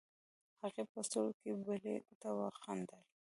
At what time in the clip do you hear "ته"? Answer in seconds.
2.21-2.29